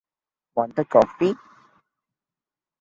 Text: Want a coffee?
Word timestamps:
Want 0.55 0.79
a 0.79 0.85
coffee? 0.85 1.35